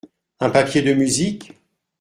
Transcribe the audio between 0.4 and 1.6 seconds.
papier de musique?